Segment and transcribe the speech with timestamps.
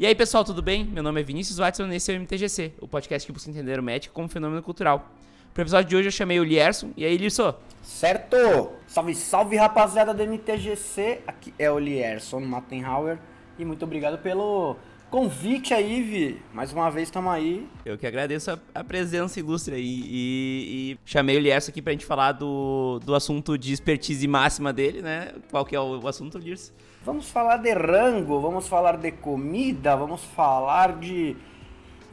[0.00, 0.82] E aí, pessoal, tudo bem?
[0.82, 3.78] Meu nome é Vinícius Watson e esse é o MTGC, o podcast que busca entender
[3.78, 5.10] o Magic como fenômeno cultural.
[5.52, 6.88] Pro episódio de hoje eu chamei o Lierson.
[6.96, 7.54] E aí, Lierson?
[7.82, 8.70] Certo!
[8.86, 11.20] Salve, salve, rapaziada do MTGC.
[11.26, 13.18] Aqui é o Lierson Mattenhauer.
[13.58, 14.74] E muito obrigado pelo
[15.10, 16.40] convite aí, Vi.
[16.54, 17.68] Mais uma vez estamos aí.
[17.84, 20.02] Eu que agradeço a, a presença ilustre aí.
[20.06, 24.72] E, e, chamei o Lierson aqui pra gente falar do, do assunto de expertise máxima
[24.72, 25.34] dele, né?
[25.50, 26.72] Qual que é o, o assunto, Lierson?
[27.04, 31.36] Vamos falar de rango, vamos falar de comida, vamos falar de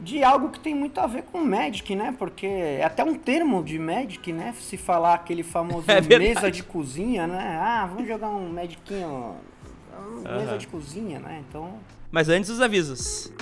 [0.00, 2.14] de algo que tem muito a ver com Magic, né?
[2.16, 4.54] Porque é até um termo de Magic, né?
[4.60, 7.58] Se falar aquele famoso é mesa de cozinha, né?
[7.60, 9.34] Ah, vamos jogar um Magicinho,
[10.22, 10.58] mesa uhum.
[10.58, 11.42] de cozinha, né?
[11.48, 11.74] Então...
[12.10, 13.32] Mas antes os avisos.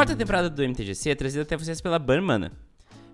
[0.00, 2.52] Quarta temporada do MTGC é trazida até vocês pela Burmana.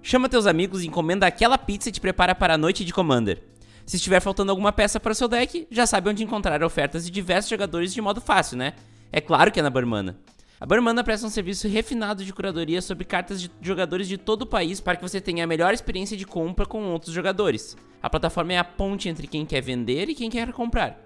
[0.01, 3.43] Chama teus amigos e encomenda aquela pizza e te prepara para a noite de Commander.
[3.85, 7.11] Se estiver faltando alguma peça para o seu deck, já sabe onde encontrar ofertas de
[7.11, 8.75] diversos jogadores de modo fácil, né?
[9.11, 10.17] É claro que é na Burmana.
[10.61, 14.47] A Burmana presta um serviço refinado de curadoria sobre cartas de jogadores de todo o
[14.47, 17.77] país para que você tenha a melhor experiência de compra com outros jogadores.
[18.01, 21.06] A plataforma é a ponte entre quem quer vender e quem quer comprar.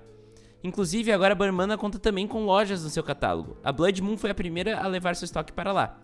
[0.62, 3.56] Inclusive, agora a Burmana conta também com lojas no seu catálogo.
[3.64, 5.98] A Blood Moon foi a primeira a levar seu estoque para lá.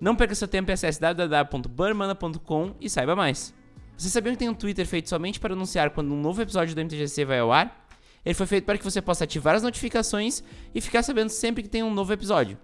[0.00, 3.54] Não perca seu tempo e acesse www.burmana.com e saiba mais.
[3.96, 6.80] Você sabia que tem um Twitter feito somente para anunciar quando um novo episódio do
[6.80, 7.86] MTGC vai ao ar?
[8.24, 10.42] Ele foi feito para que você possa ativar as notificações
[10.74, 12.58] e ficar sabendo sempre que tem um novo episódio.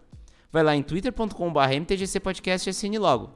[0.50, 3.30] Vai lá em twitter.com.br mtgcpodcast e assine logo.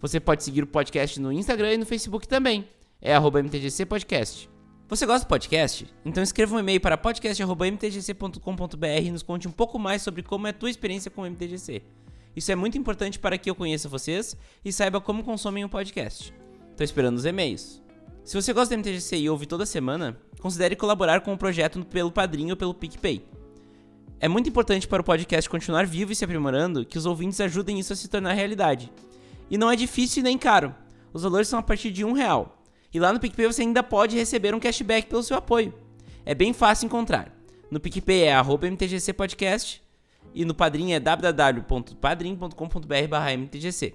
[0.00, 2.68] Você pode seguir o podcast no Instagram e no Facebook também.
[3.00, 4.55] É arroba mtgcpodcast.
[4.88, 5.84] Você gosta do podcast?
[6.04, 10.50] Então escreva um e-mail para podcast.mtgc.com.br e nos conte um pouco mais sobre como é
[10.50, 11.82] a tua experiência com o MTGC.
[12.36, 16.32] Isso é muito importante para que eu conheça vocês e saiba como consomem o podcast.
[16.70, 17.82] Estou esperando os e-mails.
[18.22, 22.12] Se você gosta do MTGC e ouve toda semana, considere colaborar com o projeto pelo
[22.12, 23.26] Padrinho ou pelo PicPay.
[24.20, 27.80] É muito importante para o podcast continuar vivo e se aprimorando que os ouvintes ajudem
[27.80, 28.92] isso a se tornar realidade.
[29.50, 30.72] E não é difícil nem caro.
[31.12, 32.55] Os valores são a partir de um real.
[32.92, 35.72] E lá no PicPay você ainda pode receber um cashback pelo seu apoio.
[36.24, 37.32] É bem fácil encontrar.
[37.70, 39.82] No PicPay é mtgcpodcast
[40.34, 43.94] e no Padrim é www.padrim.com.br mtgc.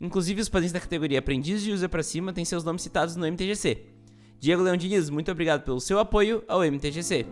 [0.00, 3.26] Inclusive os padrinhos da categoria Aprendiz de User para cima têm seus nomes citados no
[3.26, 3.86] MTGC.
[4.38, 7.24] Diego Leão Diniz, muito obrigado pelo seu apoio ao MTGC.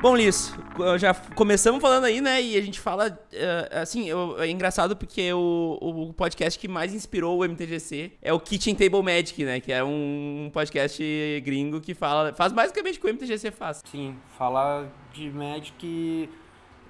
[0.00, 0.54] Bom, Liz,
[0.98, 2.40] já começamos falando aí, né?
[2.40, 6.94] E a gente fala, uh, assim, eu, é engraçado porque o, o podcast que mais
[6.94, 9.60] inspirou o MTGC é o Kitchen Table Magic, né?
[9.60, 11.02] Que é um podcast
[11.44, 13.82] gringo que fala, faz basicamente o que o MTGC faz.
[13.90, 16.30] Sim, fala de Magic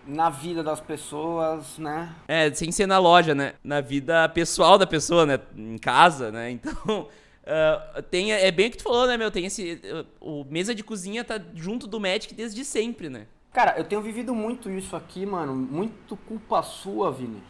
[0.06, 2.15] na vida das pessoas, né?
[2.28, 3.54] É, sem ser na loja, né?
[3.65, 5.41] Na vida pessoal da pessoa, né?
[5.56, 6.50] Em casa, né?
[6.60, 7.09] Então,
[7.42, 9.30] Uh, tem, é bem o que tu falou, né, meu?
[9.30, 9.80] Tem esse.
[10.20, 13.26] O mesa de cozinha tá junto do Magic desde sempre, né?
[13.52, 15.54] Cara, eu tenho vivido muito isso aqui, mano.
[15.54, 17.42] Muito culpa sua, Vini.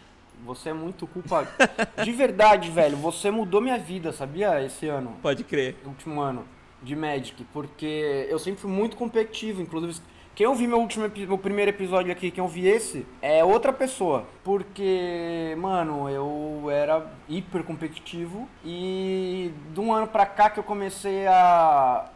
[0.44, 1.46] Você é muito culpa.
[2.02, 2.96] de verdade, velho.
[2.96, 4.64] Você mudou minha vida, sabia?
[4.64, 5.18] Esse ano.
[5.20, 5.76] Pode crer.
[5.84, 6.46] Último ano
[6.82, 7.44] de Magic.
[7.52, 9.60] Porque eu sempre fui muito competitivo.
[9.60, 10.00] Inclusive,
[10.40, 14.24] quem ouviu meu último meu primeiro episódio aqui, quem ouvi esse, é outra pessoa.
[14.42, 21.26] Porque, mano, eu era hiper competitivo e de um ano pra cá que eu comecei
[21.26, 22.06] a,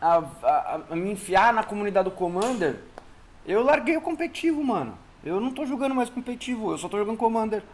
[0.00, 2.78] a, a, a me enfiar na comunidade do Commander,
[3.44, 4.96] eu larguei o competitivo, mano.
[5.24, 7.64] Eu não tô jogando mais competitivo, eu só tô jogando Commander.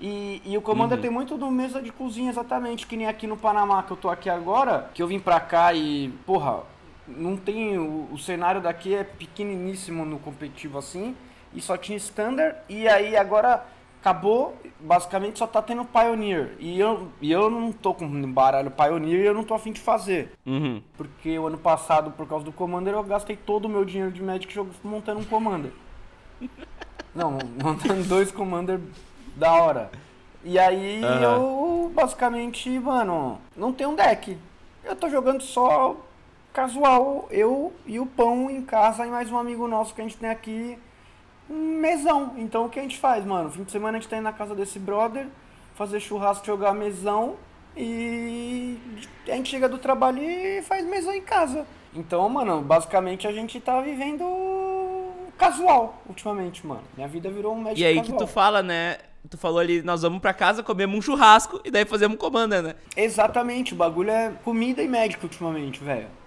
[0.00, 1.02] E, e o Commander uhum.
[1.02, 4.08] tem muito do mesa de cozinha, exatamente, que nem aqui no Panamá, que eu tô
[4.08, 6.62] aqui agora, que eu vim pra cá e, porra,
[7.16, 7.78] não tem.
[7.78, 11.16] O, o, cenário daqui é pequeniníssimo no competitivo assim.
[11.54, 12.56] E só tinha standard.
[12.68, 13.64] E aí agora
[14.00, 14.56] acabou.
[14.80, 16.54] Basicamente só tá tendo Pioneer.
[16.58, 19.80] E eu, e eu não tô com baralho Pioneer e eu não tô afim de
[19.80, 20.32] fazer.
[20.46, 20.82] Uhum.
[20.96, 24.22] Porque o ano passado, por causa do Commander, eu gastei todo o meu dinheiro de
[24.22, 25.72] Magic montando um Commander.
[27.14, 28.80] não, montando dois Commander
[29.34, 29.90] da hora.
[30.44, 31.22] E aí uhum.
[31.22, 34.38] eu basicamente, mano, não tenho um deck.
[34.84, 35.96] Eu tô jogando só
[36.58, 40.16] casual, eu e o pão em casa e mais um amigo nosso que a gente
[40.16, 40.76] tem aqui,
[41.48, 42.34] um mesão.
[42.36, 43.48] Então o que a gente faz, mano?
[43.48, 45.28] Fim de semana a gente tá indo na casa desse brother,
[45.76, 47.36] fazer churrasco, jogar mesão
[47.76, 48.76] e
[49.28, 51.64] a gente chega do trabalho e faz mesão em casa.
[51.94, 54.24] Então, mano, basicamente a gente tá vivendo
[55.38, 56.82] casual ultimamente, mano.
[56.96, 58.18] Minha vida virou um médico E aí casual.
[58.18, 58.98] que tu fala, né?
[59.30, 62.74] Tu falou ali, nós vamos pra casa, comemos um churrasco e daí fazemos comanda, né?
[62.96, 66.17] Exatamente, o bagulho é comida e médico ultimamente, velho.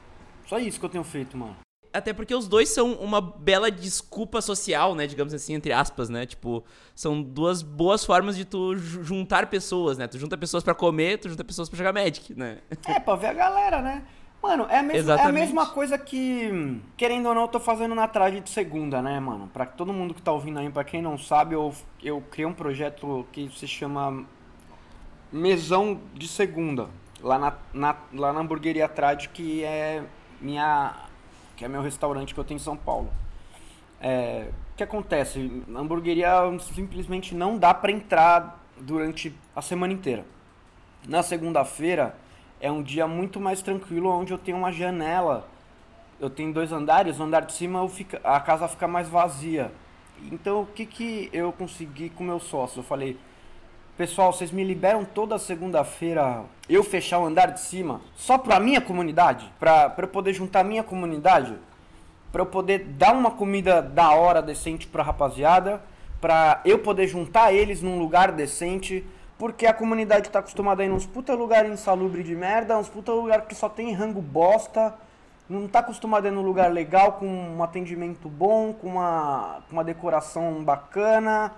[0.52, 1.56] Só isso que eu tenho feito, mano.
[1.94, 5.08] Até porque os dois são uma bela desculpa social, né?
[5.08, 6.26] Digamos assim, entre aspas, né?
[6.26, 6.62] Tipo,
[6.94, 10.10] são duas boas formas de tu juntar pessoas, né?
[10.10, 12.58] Tu junta pessoas para comer, tu junta pessoas para jogar Magic, né?
[12.86, 14.04] É, pra ver a galera, né?
[14.44, 17.96] Mano, é a, mesma, é a mesma coisa que, querendo ou não, eu tô fazendo
[17.96, 19.50] na trade de segunda, né, mano?
[19.54, 21.74] Pra todo mundo que tá ouvindo aí, pra quem não sabe, eu,
[22.04, 24.26] eu criei um projeto que se chama
[25.32, 26.90] Mesão de Segunda,
[27.22, 30.04] lá na, na, lá na hamburgueria Trade, que é
[30.42, 30.94] minha
[31.56, 33.10] que é meu restaurante que eu tenho em São Paulo.
[34.02, 35.64] É, o que acontece?
[35.76, 36.32] A hamburgueria
[36.74, 40.26] simplesmente não dá para entrar durante a semana inteira.
[41.08, 42.16] Na segunda-feira
[42.60, 45.48] é um dia muito mais tranquilo, onde eu tenho uma janela.
[46.20, 47.88] Eu tenho dois andares, o andar de cima
[48.24, 49.72] a casa fica mais vazia.
[50.32, 52.80] Então o que, que eu consegui com meu sócio?
[52.80, 53.18] Eu falei,
[53.98, 58.82] pessoal, vocês me liberam toda segunda-feira eu fechar o andar de cima só pra minha
[58.82, 59.52] comunidade?
[59.60, 61.56] Pra, pra eu poder juntar minha comunidade?
[62.32, 65.82] Pra eu poder dar uma comida da hora decente pra rapaziada?
[66.20, 69.06] Pra eu poder juntar eles num lugar decente?
[69.38, 73.12] Porque a comunidade tá acostumada a ir nos puta lugar insalubre de merda, uns puta
[73.12, 74.94] lugar que só tem rango bosta.
[75.50, 79.74] Não tá acostumado a ir num lugar legal, com um atendimento bom, com uma, com
[79.74, 81.52] uma decoração bacana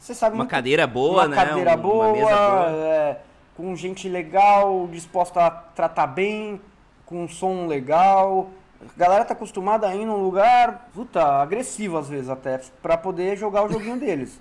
[0.00, 1.36] você sabe uma muito, cadeira boa, uma né?
[1.36, 2.70] Cadeira um, boa, uma boa.
[2.70, 3.20] É,
[3.54, 6.58] com gente legal, disposta a tratar bem,
[7.04, 8.48] com um som legal.
[8.80, 13.36] A galera tá acostumada a ir num lugar, puta, agressivo às vezes até, para poder
[13.36, 14.40] jogar o joguinho deles.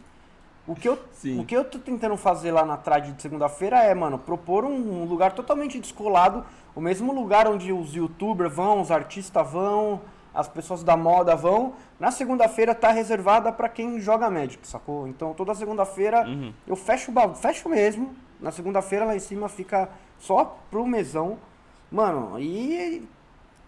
[0.66, 1.00] O que, eu,
[1.40, 5.02] o que eu tô tentando fazer lá na trade de segunda-feira é, mano, propor um,
[5.02, 6.46] um lugar totalmente descolado,
[6.76, 10.00] o mesmo lugar onde os youtubers vão, os artistas vão,
[10.34, 11.74] as pessoas da moda vão.
[12.00, 15.08] Na segunda-feira tá reservada para quem joga Magic, sacou?
[15.08, 16.54] Então toda segunda-feira uhum.
[16.68, 18.16] eu fecho o fecho mesmo.
[18.40, 19.90] Na segunda-feira lá em cima fica
[20.20, 21.38] só pro mesão.
[21.92, 23.08] Mano, e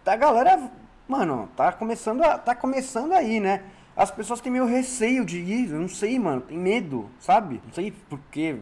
[0.05, 0.71] a galera,
[1.07, 3.63] mano, tá começando a, tá começando aí, né?
[3.95, 7.61] As pessoas têm meio receio de ir, eu não sei, mano, tem medo, sabe?
[7.65, 8.57] Não sei por quê.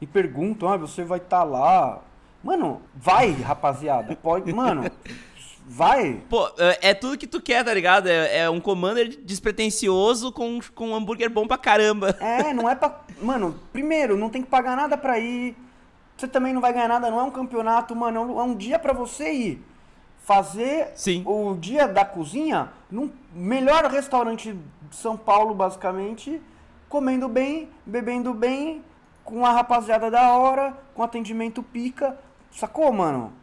[0.00, 2.00] Me perguntam, ah, você vai estar tá lá.
[2.42, 4.16] Mano, vai, rapaziada.
[4.16, 4.90] Pode, mano,
[5.72, 6.20] Vai!
[6.28, 8.08] Pô, é, é tudo que tu quer, tá ligado?
[8.08, 12.16] É, é um commander despretensioso com, com um hambúrguer bom pra caramba.
[12.20, 13.02] É, não é pra.
[13.22, 15.56] Mano, primeiro, não tem que pagar nada pra ir.
[16.16, 18.18] Você também não vai ganhar nada, não é um campeonato, mano.
[18.18, 19.64] É um é dia pra você ir
[20.24, 21.22] fazer Sim.
[21.24, 26.42] o dia da cozinha num melhor restaurante de São Paulo, basicamente,
[26.88, 28.82] comendo bem, bebendo bem,
[29.24, 32.18] com a rapaziada da hora, com atendimento pica.
[32.50, 33.39] Sacou, mano?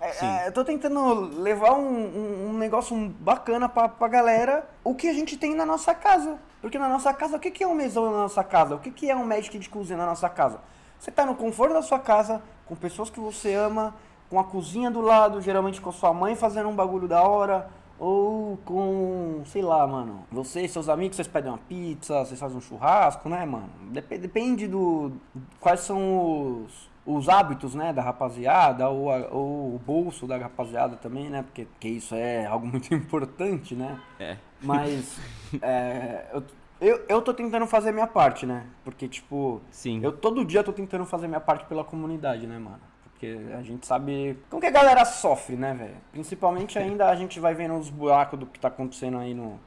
[0.00, 4.94] É, é, eu tô tentando levar um, um, um, negócio bacana pra, pra galera, o
[4.94, 6.38] que a gente tem na nossa casa.
[6.60, 8.76] Porque na nossa casa, o que, que é um mesão na nossa casa?
[8.76, 10.60] O que, que é um Magic de cozinha na nossa casa?
[10.98, 13.94] Você tá no conforto da sua casa, com pessoas que você ama,
[14.30, 17.70] com a cozinha do lado, geralmente com a sua mãe fazendo um bagulho da hora,
[17.98, 22.56] ou com, sei lá, mano, você e seus amigos, vocês pedem uma pizza, vocês fazem
[22.56, 23.68] um churrasco, né, mano?
[23.90, 25.12] Dep depende do.
[25.58, 30.94] Quais são os os hábitos, né, da rapaziada, ou, a, ou, o bolso da rapaziada
[30.96, 33.98] também, né, porque, porque isso é algo muito importante, né?
[34.20, 34.36] É.
[34.60, 35.18] Mas
[35.62, 36.44] é, eu,
[36.80, 38.66] eu, eu tô tentando fazer a minha parte, né?
[38.84, 40.00] Porque, tipo, Sim.
[40.02, 42.80] eu todo dia tô tentando fazer a minha parte pela comunidade, né, mano?
[43.04, 45.96] Porque a gente sabe como que a galera sofre, né, velho?
[46.12, 49.58] Principalmente ainda a gente vai vendo os buracos do que tá acontecendo aí no,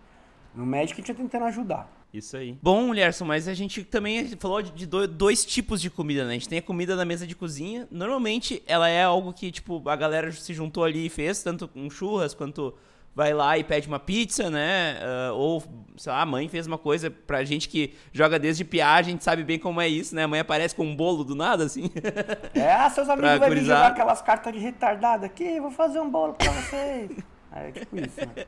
[0.53, 1.89] no médico e a gente tá tentando ajudar.
[2.13, 2.57] Isso aí.
[2.61, 6.31] Bom, Lerson, mas a gente também falou de dois tipos de comida, né?
[6.31, 7.87] A gente tem a comida da mesa de cozinha.
[7.89, 11.89] Normalmente ela é algo que, tipo, a galera se juntou ali e fez, tanto com
[11.89, 12.73] churras quanto
[13.15, 14.97] vai lá e pede uma pizza, né?
[15.01, 15.63] Uh, ou,
[15.97, 19.23] sei lá, a mãe fez uma coisa pra gente que joga desde piar, a gente
[19.23, 20.23] sabe bem como é isso, né?
[20.23, 21.89] A mãe aparece com um bolo do nada, assim.
[22.53, 26.33] É, seus amigos vão vir jogar aquelas cartas de retardado aqui, vou fazer um bolo
[26.33, 27.11] pra vocês.
[27.53, 28.45] É tipo isso, né?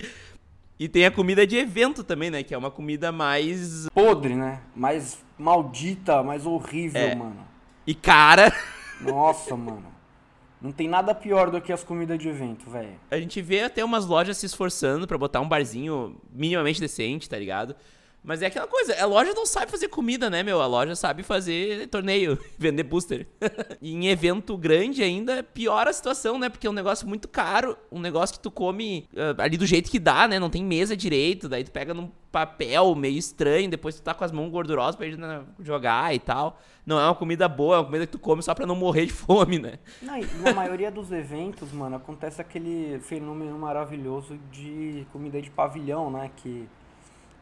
[0.83, 2.43] E tem a comida de evento também, né?
[2.43, 3.87] Que é uma comida mais.
[3.93, 4.59] Podre, né?
[4.75, 7.15] Mais maldita, mais horrível, é.
[7.15, 7.47] mano.
[7.87, 8.53] E cara.
[8.99, 9.85] Nossa, mano.
[10.61, 12.99] Não tem nada pior do que as comidas de evento, velho.
[13.09, 17.39] A gente vê até umas lojas se esforçando para botar um barzinho minimamente decente, tá
[17.39, 17.77] ligado?
[18.23, 20.61] Mas é aquela coisa, a loja não sabe fazer comida, né, meu?
[20.61, 23.27] A loja sabe fazer torneio, vender booster.
[23.81, 26.47] e em evento grande ainda, piora a situação, né?
[26.47, 29.91] Porque é um negócio muito caro, um negócio que tu come uh, ali do jeito
[29.91, 30.39] que dá, né?
[30.39, 34.23] Não tem mesa direito, daí tu pega num papel meio estranho, depois tu tá com
[34.23, 35.19] as mãos gordurosas pra ir
[35.59, 36.59] jogar e tal.
[36.85, 39.05] Não é uma comida boa, é uma comida que tu come só pra não morrer
[39.05, 39.79] de fome, né?
[40.01, 46.31] Na maioria dos eventos, mano, acontece aquele fenômeno maravilhoso de comida de pavilhão, né?
[46.37, 46.67] Que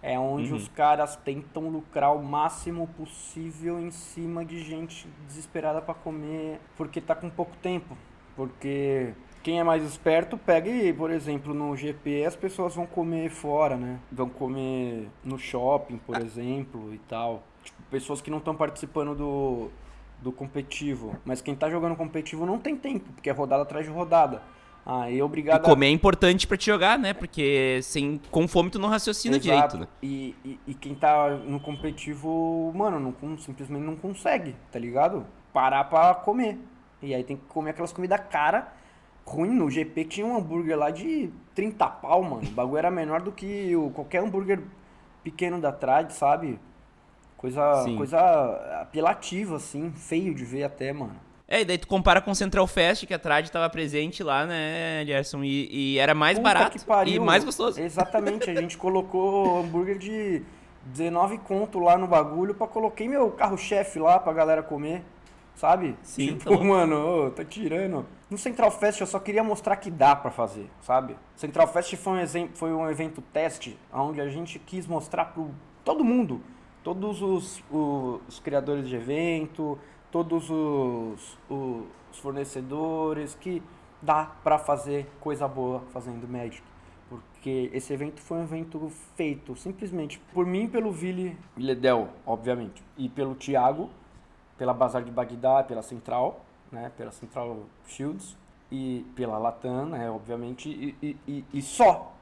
[0.03, 0.57] É onde Uhum.
[0.57, 6.99] os caras tentam lucrar o máximo possível em cima de gente desesperada pra comer porque
[6.99, 7.95] tá com pouco tempo.
[8.35, 13.29] Porque quem é mais esperto pega e, por exemplo, no GP as pessoas vão comer
[13.29, 13.99] fora, né?
[14.11, 17.43] Vão comer no shopping, por exemplo, e tal.
[17.63, 19.69] Tipo, pessoas que não estão participando do,
[20.19, 21.15] do competitivo.
[21.23, 24.41] Mas quem tá jogando competitivo não tem tempo, porque é rodada atrás de rodada.
[24.85, 27.13] Aí é E obrigado a comer é importante pra te jogar, né?
[27.13, 29.43] Porque sem, com fome tu não raciocina Exato.
[29.43, 29.87] direito, né?
[30.01, 35.25] E, e, e quem tá no competitivo, mano, não, simplesmente não consegue, tá ligado?
[35.53, 36.59] Parar pra comer.
[37.01, 38.73] E aí tem que comer aquelas comidas cara,
[39.25, 39.51] ruim.
[39.51, 42.47] No GP tinha um hambúrguer lá de 30 pau, mano.
[42.47, 44.61] O bagulho era menor do que o, qualquer hambúrguer
[45.23, 46.59] pequeno da Trad, sabe?
[47.37, 47.97] Coisa, Sim.
[47.97, 48.19] coisa
[48.81, 51.15] apelativa, assim, feio de ver até, mano.
[51.51, 54.45] É, e daí tu compara com o Central Fest, que a Trad tava presente lá,
[54.45, 55.43] né, Gerson?
[55.43, 57.77] E, e era mais Puta barato e mais gostoso.
[57.77, 60.41] Exatamente, a gente colocou hambúrguer de
[60.85, 65.03] 19 conto lá no bagulho pra coloquei meu carro-chefe lá pra galera comer,
[65.53, 65.97] sabe?
[66.01, 68.05] Sim, tipo, tá mano, ô, tá tirando.
[68.29, 71.17] No Central Fest eu só queria mostrar que dá pra fazer, sabe?
[71.35, 75.51] Central Fest foi um, exemplo, foi um evento teste, onde a gente quis mostrar pro
[75.83, 76.41] todo mundo,
[76.81, 79.77] todos os, os criadores de evento,
[80.11, 83.61] todos os, os fornecedores, que
[84.01, 86.61] dá pra fazer coisa boa fazendo Magic.
[87.09, 93.09] Porque esse evento foi um evento feito simplesmente por mim, pelo Vili Ledel, obviamente, e
[93.09, 93.89] pelo Thiago,
[94.57, 98.37] pela Bazar de Bagdá, pela Central, né, pela Central Shields
[98.71, 102.13] e pela Latam, né, obviamente, e, e, e- e só.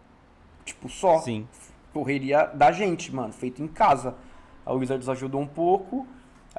[0.66, 1.48] Tipo, só Sim.
[1.94, 4.16] correria da gente, mano, feito em casa.
[4.66, 6.08] A Wizards ajudou um pouco.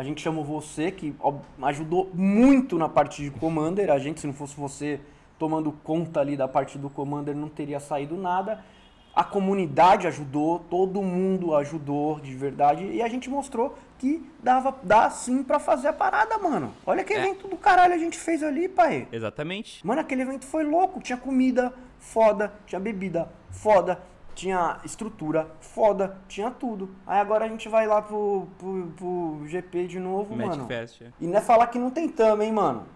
[0.00, 1.14] A gente chamou você, que
[1.60, 3.90] ajudou muito na parte de Commander.
[3.90, 4.98] A gente, se não fosse você
[5.38, 8.64] tomando conta ali da parte do Commander, não teria saído nada.
[9.14, 12.82] A comunidade ajudou, todo mundo ajudou de verdade.
[12.86, 16.72] E a gente mostrou que dava, dá sim pra fazer a parada, mano.
[16.86, 17.18] Olha que É.
[17.18, 19.06] evento do caralho a gente fez ali, pai.
[19.12, 19.86] Exatamente.
[19.86, 21.02] Mano, aquele evento foi louco.
[21.02, 24.00] Tinha comida foda, tinha bebida foda,
[24.40, 26.90] tinha estrutura foda, tinha tudo.
[27.06, 30.66] Aí agora a gente vai lá pro, pro, pro GP de novo, Magic mano.
[30.66, 31.02] Fest.
[31.02, 31.12] é.
[31.20, 32.86] E não é falar que não tentamos, hein, mano.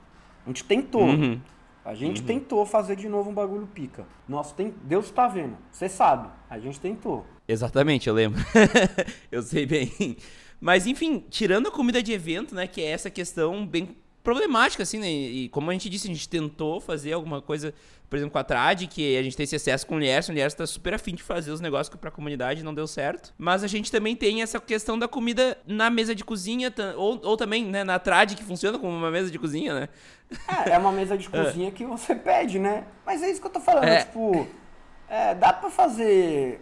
[0.44, 1.02] A gente tentou.
[1.02, 1.38] Uhum.
[1.84, 4.06] A gente tentou fazer de novo um bagulho pica.
[4.26, 4.72] Nossa, tem...
[4.84, 5.58] Deus tá vendo.
[5.70, 6.30] Você sabe.
[6.48, 7.26] A gente tentou.
[7.46, 8.40] Exatamente, eu lembro.
[9.30, 10.16] eu sei bem.
[10.58, 14.98] Mas enfim, tirando a comida de evento, né, que é essa questão bem problemática, assim,
[14.98, 15.10] né?
[15.10, 17.74] E como a gente disse, a gente tentou fazer alguma coisa,
[18.14, 20.34] por exemplo, com a Trad, que a gente tem esse acesso com o Lierson, o
[20.36, 23.34] Lierson tá super afim de fazer os negócios pra comunidade não deu certo.
[23.36, 27.36] Mas a gente também tem essa questão da comida na mesa de cozinha, ou, ou
[27.36, 29.88] também, né, na Trad, que funciona como uma mesa de cozinha, né?
[30.64, 32.84] É, é uma mesa de cozinha que você pede, né?
[33.04, 34.04] Mas é isso que eu tô falando, É.
[34.04, 34.46] tipo,
[35.08, 36.60] é, dá pra fazer,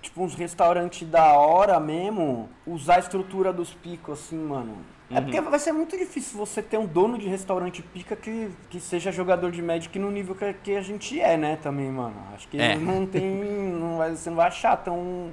[0.00, 4.78] tipo, uns restaurantes da hora mesmo, usar a estrutura dos picos, assim, mano.
[5.10, 8.80] É porque vai ser muito difícil você ter um dono de restaurante pica que, que
[8.80, 12.16] seja jogador de Magic no nível que, que a gente é, né, também, mano.
[12.34, 12.74] Acho que É.
[12.76, 15.30] não tem, não vai, você não vai achar tão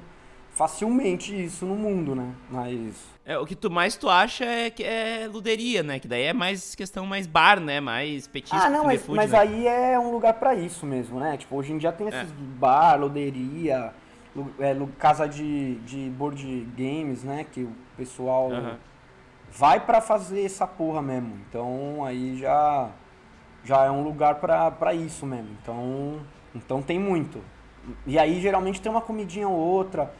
[0.54, 2.34] facilmente isso no mundo, né?
[2.50, 3.10] Mas...
[3.24, 5.98] É, o que tu mais tu acha é que é luderia, né?
[5.98, 7.80] Que daí é mais questão mais bar, né?
[7.80, 9.38] Mais petisco, Ah, não, mas, food, mas né?
[9.38, 11.36] aí é um lugar pra isso mesmo, né?
[11.36, 13.92] Tipo, hoje em dia tem esses bar, loderia,
[14.36, 17.46] lu- é, casa de, de board games, né?
[17.50, 18.76] Que o pessoal Aham.
[19.52, 21.38] Vai pra fazer essa porra mesmo.
[21.48, 22.90] Então aí já,
[23.64, 25.50] já é um lugar pra, pra isso mesmo.
[25.62, 26.20] Então,
[26.54, 27.40] então tem muito.
[28.06, 30.12] E aí geralmente tem uma comidinha ou outra.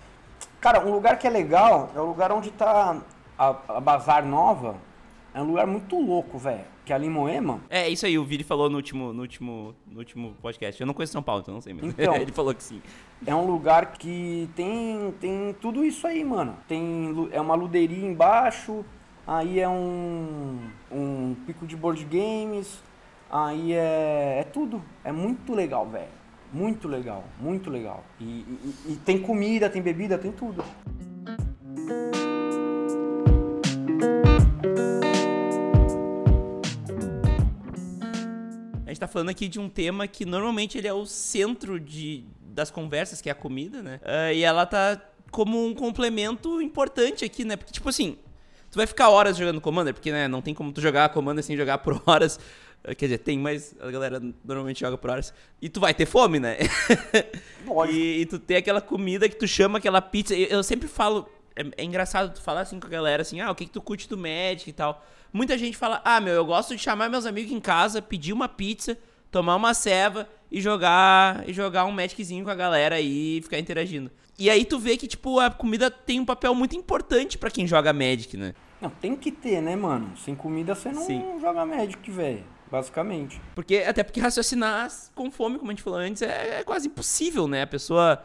[0.60, 3.00] Cara, um lugar que é legal é o lugar onde tá
[3.38, 4.76] a, a Bazar Nova.
[5.34, 6.72] É um lugar muito louco, velho.
[6.84, 7.60] Que é ali em Moema.
[7.70, 10.80] É, isso aí, o Vini falou no último, no último, no último podcast.
[10.80, 11.94] Eu não conheço São Paulo, então não sei mesmo.
[11.96, 12.14] Então.
[12.20, 12.82] Ele falou que sim.
[13.24, 16.56] É um lugar que tem, tem tudo isso aí, mano.
[16.68, 18.84] Tem, é uma luderia embaixo,
[19.26, 20.58] aí é um,
[20.90, 22.78] um pico de board games,
[23.30, 24.82] aí é, é tudo.
[25.04, 26.22] É muito legal, velho.
[26.52, 28.04] Muito legal, muito legal.
[28.20, 30.62] E, e- e tem comida, tem bebida, tem tudo.
[38.84, 42.24] A gente tá falando aqui de um tema que normalmente ele é o centro de,
[42.40, 44.00] das conversas, que é a comida, né?
[44.04, 45.00] Ah, e ela tá
[45.30, 47.56] como um complemento importante aqui, né?
[47.56, 48.18] Porque, tipo assim,
[48.72, 51.56] tu vai ficar horas jogando Commander, porque, né, não tem como tu jogar Commander sem
[51.56, 52.40] jogar por horas.
[52.96, 55.32] Quer dizer, tem, mas a galera normalmente joga por horas.
[55.60, 56.56] E tu vai ter fome, né?
[57.88, 60.34] E, e tu tem aquela comida que tu chama aquela pizza.
[60.34, 61.28] Eu, eu sempre falo.
[61.54, 63.80] É, é engraçado tu falar assim com a galera, assim, ah, o que, que tu
[63.80, 65.04] curte do Magic e tal.
[65.32, 68.48] Muita gente fala, ah, meu, eu gosto de chamar meus amigos em casa, pedir uma
[68.48, 68.98] pizza,
[69.30, 73.58] tomar uma ceva e jogar e jogar um Magiczinho com a galera aí e ficar
[73.58, 74.10] interagindo.
[74.38, 77.66] E aí tu vê que, tipo, a comida tem um papel muito importante para quem
[77.66, 78.54] joga Magic, né?
[78.80, 80.16] Não, tem que ter, né, mano?
[80.16, 81.38] Sem comida você não Sim.
[81.40, 82.44] joga Magic, velho.
[82.70, 83.40] Basicamente.
[83.54, 87.46] Porque, até porque raciocinar com fome, como a gente falou antes, é, é quase impossível,
[87.46, 87.62] né?
[87.62, 88.24] A pessoa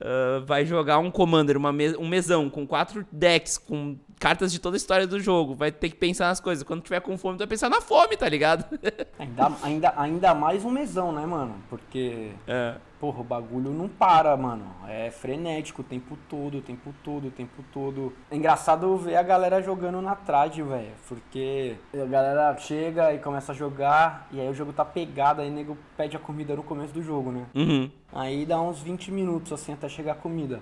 [0.00, 4.58] ah, vai jogar um Commander, uma me- um mesão, com quatro decks, com cartas de
[4.58, 5.54] toda a história do jogo.
[5.54, 6.64] Vai ter que pensar nas coisas.
[6.64, 8.66] Quando tiver com fome, tu vai pensar na fome, tá ligado?
[9.18, 11.56] Ainda, ainda, ainda mais um mesão, né, mano?
[11.68, 12.74] Porque, é.
[13.00, 14.64] porra, o bagulho não para, mano.
[14.86, 18.12] É frenético o tempo todo, o tempo todo, o tempo todo.
[18.30, 20.92] É engraçado ver a galera jogando na trade, velho.
[21.08, 25.48] Porque a galera chega e começa a jogar, e aí o jogo tá pegado, aí
[25.48, 27.46] o nego pede a comida no começo do jogo, né?
[27.54, 27.90] Uhum.
[28.12, 30.60] Aí dá uns 20 minutos assim até chegar a comida.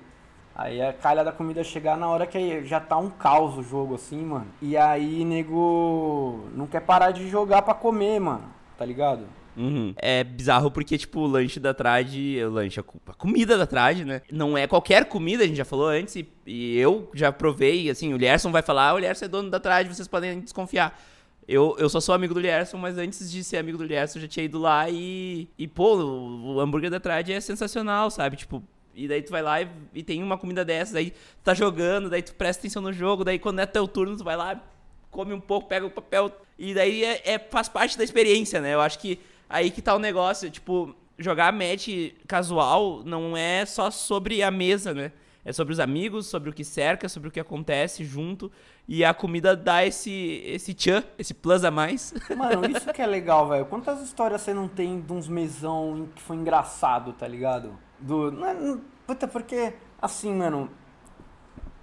[0.57, 3.97] Aí a calha da comida chegar na hora que já tá um caos o jogo,
[3.97, 4.47] assim, mano.
[4.63, 8.45] E aí, nego, não quer parar de jogar pra comer, mano.
[8.79, 9.25] Tá ligado?
[9.57, 9.95] Uhum.
[9.97, 13.67] É bizarro porque, tipo, o lanche da trade, o lanche, a co- a comida da
[13.67, 14.21] trade, né?
[14.31, 18.13] Não é qualquer comida, a gente já falou antes, e, e eu já provei, assim,
[18.13, 21.01] o Lierson vai falar, ah, o Lierson é dono da trade, vocês podem desconfiar.
[21.47, 24.23] Eu, eu só sou amigo do Lierson, mas antes de ser amigo do Lierson, eu
[24.23, 25.49] já tinha ido lá e.
[25.59, 28.37] E, pô, o, o hambúrguer da trade é sensacional, sabe?
[28.37, 28.63] Tipo.
[28.95, 32.09] E daí tu vai lá e, e tem uma comida dessas, aí tu tá jogando,
[32.09, 34.63] daí tu presta atenção no jogo, daí quando é teu turno, tu vai lá,
[35.11, 36.31] come um pouco, pega o papel.
[36.59, 38.75] E daí é, é- faz parte da experiência, né?
[38.75, 40.51] Eu acho que aí que tá o negócio.
[40.51, 41.89] Tipo, jogar match
[42.27, 45.13] casual não é só sobre a mesa, né?
[45.45, 48.51] É sobre os amigos, sobre o que cerca, sobre o que acontece junto.
[48.89, 52.15] E a comida dá esse, esse tchan, esse plus a mais.
[52.35, 53.67] Mano, isso que é legal, velho.
[53.67, 57.79] Quantas histórias você não tem de uns mesão que foi engraçado, tá ligado?
[57.99, 58.31] Do.
[58.31, 60.71] Não é- não- puta, porque, assim, mano.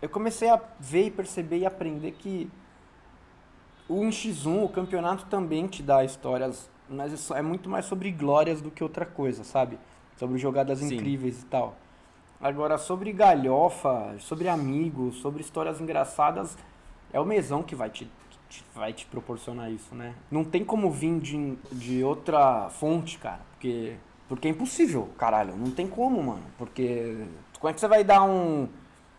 [0.01, 2.49] Eu comecei a ver e perceber e aprender que
[3.87, 8.61] o 1x1, o campeonato também te dá histórias, mas isso é muito mais sobre glórias
[8.61, 9.77] do que outra coisa, sabe?
[10.17, 10.95] Sobre jogadas Sim.
[10.95, 11.75] incríveis e tal.
[12.39, 16.57] Agora, sobre galhofa, sobre amigos, sobre histórias engraçadas,
[17.13, 18.09] é o mesão que vai te,
[18.49, 20.15] te- vai te proporcionar isso, né?
[20.31, 23.95] Não tem como vir de, de outra fonte, cara, porque,
[24.31, 25.57] porque é impossível, caralho.
[25.57, 26.43] Não tem como, mano.
[26.57, 27.17] Porque
[27.59, 28.65] como é que você vai dar um...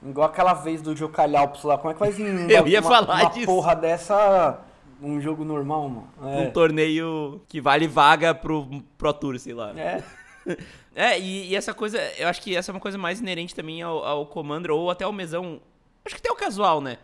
[0.03, 2.91] Igual aquela vez do Jocalhalpos lá, como é que vai vir uma, Eu ia uma,
[2.91, 3.45] falar uma disso.
[3.45, 4.59] porra dessa
[5.03, 6.09] um jogo normal, mano?
[6.23, 6.41] É.
[6.41, 9.79] Um torneio que vale vaga pro Pro Tour, sei lá.
[9.79, 10.03] É.
[10.95, 13.81] É, e, e essa coisa, eu acho que essa é uma coisa mais inerente também
[13.81, 15.59] ao, ao Commander, ou até ao mesão,
[16.05, 16.99] acho que até o casual, né?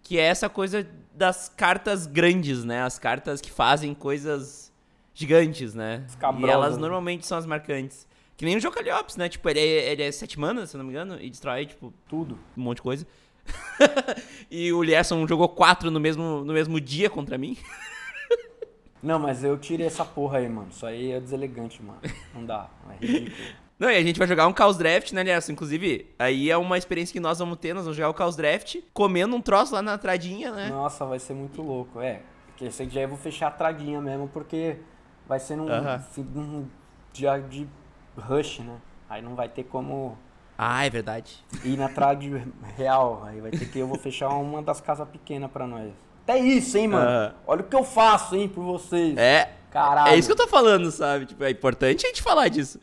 [0.00, 2.82] Que é essa coisa das cartas grandes, né?
[2.82, 4.71] As cartas que fazem coisas
[5.14, 6.04] gigantes, né?
[6.08, 6.80] Escabrosas, E elas né?
[6.80, 8.06] normalmente são as marcantes.
[8.36, 9.28] Que nem o Jocaliops, né?
[9.28, 12.38] Tipo, ele é, ele é sete manas, se não me engano, e destrói, tipo, Tudo.
[12.56, 13.06] um monte de coisa.
[14.50, 17.56] e o Lierson jogou quatro no mesmo, no mesmo dia contra mim.
[19.02, 20.68] Não, mas eu tirei essa porra aí, mano.
[20.70, 21.98] Isso aí é deselegante, mano.
[22.32, 22.70] Não dá.
[22.88, 23.36] É ridículo.
[23.76, 25.50] Não, e a gente vai jogar um Chaos Draft, né, Lierson?
[25.50, 28.76] Inclusive, aí é uma experiência que nós vamos ter, nós vamos jogar o Chaos Draft,
[28.94, 30.68] comendo um troço lá na tradinha, né?
[30.68, 32.00] Nossa, vai ser muito louco.
[32.00, 34.76] É, porque esse dia eu vou fechar a tradinha mesmo, porque
[35.28, 35.98] vai ser num, Aham.
[36.12, 36.66] fim- num
[37.12, 37.66] dia de
[38.16, 38.76] rush, né?
[39.08, 40.16] Aí não vai ter como
[40.56, 41.44] Ah, é verdade.
[41.64, 42.30] ir na trade
[42.76, 43.22] real.
[43.26, 45.92] Aí vai ter que eu vou fechar uma das casas pequenas pra nós.
[46.24, 47.04] Até isso, hein, mano?
[47.08, 47.34] Aham.
[47.46, 49.16] Olha o que eu faço, hein, por vocês.
[49.16, 49.52] É.
[49.70, 50.12] Caralho.
[50.12, 51.26] É isso que eu tô falando, sabe?
[51.26, 52.78] Tipo, é importante a gente falar disso.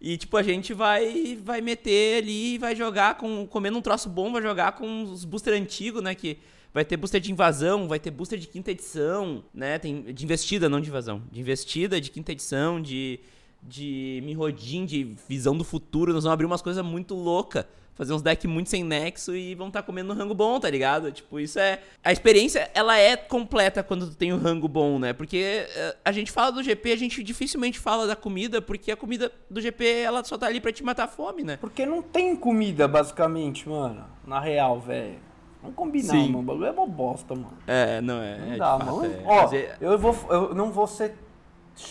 [0.00, 3.46] E, tipo, a gente vai vai meter ali, vai jogar com.
[3.46, 6.14] Comendo um troço bom, vai jogar com os booster antigos, né?
[6.16, 6.38] Que
[6.72, 9.78] vai ter booster de invasão, vai ter booster de quinta edição, né?
[9.78, 11.22] Tem, de investida, não de invasão.
[11.30, 13.20] De investida, de quinta edição, de.
[13.64, 16.12] De Mirrodin, de visão do futuro.
[16.12, 17.64] Nós vamos abrir umas coisas muito loucas.
[17.94, 21.12] Fazer uns decks muito sem nexo e vão estar comendo um rango bom, tá ligado?
[21.12, 21.80] Tipo, isso é.
[22.02, 25.12] A experiência, ela é completa quando tu tem um rango bom, né?
[25.12, 28.96] Porque eh, a gente fala do GP, a gente dificilmente fala da comida, porque a
[28.96, 31.58] comida do GP, ela só tá ali pra te matar a fome, né?
[31.58, 34.04] Porque não tem comida, basicamente, mano.
[34.26, 35.31] Na real, velho.
[35.62, 36.26] Vamos combinar, Sim.
[36.26, 36.38] mano.
[36.40, 37.56] O bagulho é uma bosta, mano.
[37.66, 38.38] É, não é.
[38.38, 39.04] Não é, dá, mano.
[39.06, 39.22] é.
[39.24, 41.14] Ó, é- eu, vou, eu não vou ser.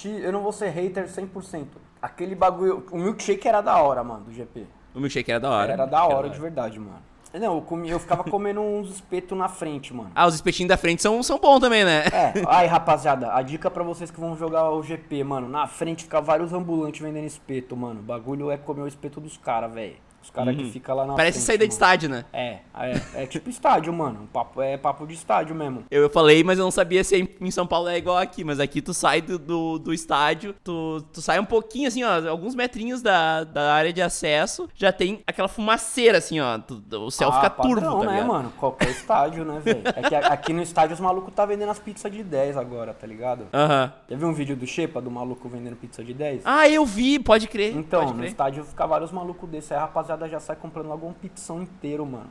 [0.05, 1.65] Eu não vou ser hater 100%.
[2.01, 2.85] Aquele bagulho.
[2.91, 4.67] O milkshake era da hora, mano, do GP.
[4.93, 5.71] O milkshake era da hora.
[5.73, 6.99] Era da hora, de verdade, mano.
[7.33, 10.11] Não, eu, comi, eu ficava comendo uns espetos na frente, mano.
[10.13, 12.03] Ah, os espetinhos da frente são, são bons também, né?
[12.07, 15.47] É, aí rapaziada, a dica pra vocês que vão jogar o GP, mano.
[15.47, 18.01] Na frente fica vários ambulantes vendendo espeto, mano.
[18.01, 19.95] O bagulho é comer o espeto dos caras, velho.
[20.21, 21.73] Os caras que ficam lá na Parece frente, saída de mano.
[21.73, 22.25] estádio, né?
[22.31, 24.27] É, é, é tipo estádio, mano.
[24.31, 25.83] Papo, é papo de estádio mesmo.
[25.89, 28.43] Eu, eu falei, mas eu não sabia se em- em São Paulo é igual aqui.
[28.43, 32.29] Mas aqui tu sai do, do, do estádio, tu, tu sai um pouquinho, assim, ó,
[32.29, 36.59] alguns metrinhos da, da área de acesso, já tem aquela fumaceira, assim, ó.
[36.99, 38.27] o céu Ah, fica padrão, turvo, tá né, ligado?
[38.27, 38.53] mano?
[38.57, 39.81] Qualquer estádio, né, velho?
[39.95, 43.07] É que aqui no estádio os malucos tá vendendo as pizzas de 10 agora, tá
[43.07, 43.47] ligado?
[43.53, 43.91] Aham.
[44.09, 46.43] Já viu um vídeo do Shepa, do maluco vendendo pizza de 10?
[46.45, 47.75] Ah, eu vi, pode crer.
[47.75, 48.29] Então, pode no crer.
[48.29, 52.05] estádio fica vários malucos desses, aí a rapaziada já sai comprando logo um pizzão inteiro,
[52.05, 52.29] mano.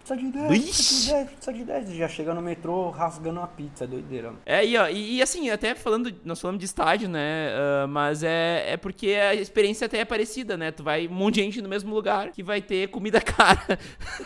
[0.00, 1.90] Pizza de 10, pizza de 10, pizza de 10.
[1.90, 4.28] E já chega no metrô rasgando a pizza, é doideira.
[4.28, 4.40] mano.
[4.46, 7.50] É, e, ó, e, e assim, até falando, nós falamos de estádio, né?
[7.54, 10.72] ah, mas é, é porque a experiência até é parecida, né?
[10.72, 13.78] Tu vai um monte de gente no mesmo lugar que vai ter comida cara.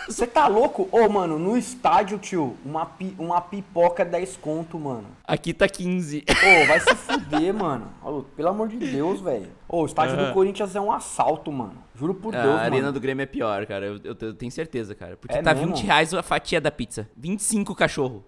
[0.07, 0.89] Você tá louco?
[0.93, 5.09] Ô, mano, no estádio, tio, uma, pi- uma pipoca é 10 conto, mano.
[5.27, 6.25] Aqui tá 15.
[6.31, 7.91] Ô, vai se fuder, mano.
[8.37, 9.49] Pelo amor de Deus, velho.
[9.69, 10.29] Ô, o estádio Aham.
[10.29, 11.83] do Corinthians é um assalto, mano.
[11.95, 12.93] Juro por A Deus, arena mano.
[12.93, 13.87] do Grêmio é pior, cara.
[13.87, 15.17] Eu, eu- eu tenho certeza, cara.
[15.17, 15.75] Porque É tá mesmo?
[15.75, 17.09] 20 reais a fatia da pizza.
[17.17, 18.25] 25 cachorro.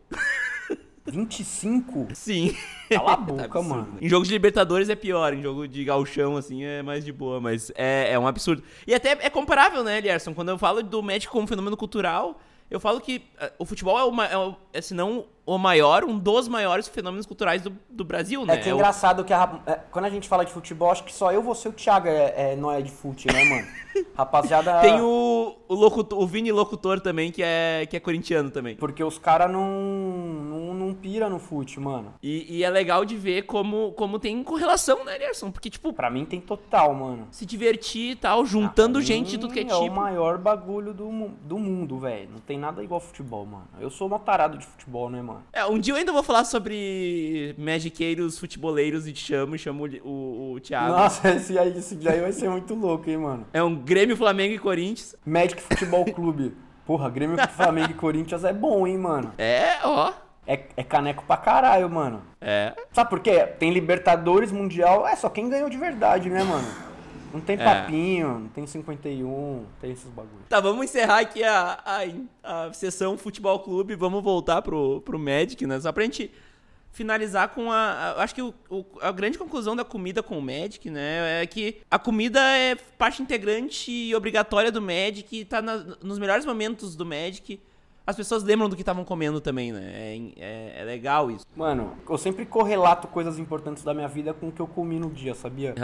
[1.09, 2.09] 25?
[2.15, 2.55] Sim.
[2.91, 3.99] Cala a Tá boca, mano.
[4.01, 7.41] Em jogo de Libertadores é pior, em jogo de gauchão, assim, é mais de boa,
[7.41, 8.63] mas é, é um absurdo.
[8.87, 10.35] E até é comparável, né, Lierson?
[10.35, 14.05] Quando eu falo do México como fenômeno cultural, eu falo que ah, o futebol é,
[14.05, 18.45] uma, é, é, se não o maior, um dos maiores fenômenos culturais do, do Brasil,
[18.45, 18.55] né?
[18.55, 21.05] É que é o- engraçado que a é, quando a gente fala de futebol, acho
[21.05, 23.67] que só eu, você e o Thiago é, é, não é de fute, né, mano?
[24.15, 24.81] Rapaziada.
[24.81, 28.77] Tem o, o, locutor, o Vini Locutor também, que é, que é corintiano também.
[28.77, 32.13] Porque os caras não, não, não pira no fute, mano.
[32.23, 35.51] E, e é legal de ver como, como tem correlação, né, Lierson?
[35.51, 37.29] Porque, tipo, Pra mim tem total, mano.
[37.31, 39.95] se divertir e tal, juntando Ah, gente de tudo que é É o tipo.
[39.97, 41.09] maior bagulho do,
[41.43, 42.29] do mundo, velho.
[42.33, 43.67] Não tem nada igual futebol, mano.
[43.81, 45.36] Eu sou uma tarado de futebol, né, mano?
[45.53, 49.87] É, um dia eu ainda vou falar sobre magiqueiros, futeboleiros e te chamo e chamo
[50.05, 50.93] o, o, Thiago.
[50.93, 53.47] Nossa, esse aí, esse aí vai ser muito louco, hein, mano.
[53.53, 55.15] É um Grêmio, Flamengo e Corinthians.
[55.25, 56.55] Magic Futebol Clube.
[56.87, 59.33] Porra, Grêmio, Flamengo e Corinthians é bom, hein, mano.
[59.37, 60.13] É, ó.
[60.47, 62.23] É, é caneco pra caralho, mano.
[62.41, 62.73] É.
[62.93, 63.45] Sabe por quê?
[63.59, 66.67] Tem Libertadores, Mundial, é só quem ganhou de verdade, né, mano?
[67.33, 67.65] Não tem É.
[67.65, 70.47] papinho, não tem 51, tem esses bagulhos.
[70.49, 71.79] Tá, vamos encerrar aqui a,
[72.43, 73.95] a, a sessão Futebol Clube.
[73.95, 75.79] Vamos voltar pro, pro Magic, né?
[75.81, 76.31] Só pra gente
[76.93, 77.77] finalizar com a.
[77.77, 81.43] a- acho que o- o- a grande conclusão da comida com o Magic, né?
[81.43, 85.45] É que a comida é parte integrante e obrigatória do Magic.
[85.45, 87.61] Tá na- nos melhores momentos do Magic.
[88.07, 89.83] As pessoas lembram do que estavam comendo também, né?
[89.93, 91.45] É, é- é legal isso.
[91.57, 95.11] Mano, eu sempre correlato coisas importantes da minha vida com o que eu comi no
[95.11, 95.75] dia, sabia?